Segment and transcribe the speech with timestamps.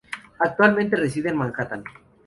[0.39, 1.83] Actualmente reside en Manhattan.